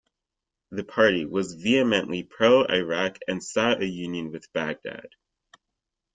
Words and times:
The 0.71 0.83
party 0.83 1.25
was 1.27 1.53
vehemently 1.53 2.23
pro-Iraq 2.23 3.19
and 3.27 3.43
sought 3.43 3.83
a 3.83 3.85
union 3.85 4.31
with 4.31 4.51
Baghdad. 4.51 5.09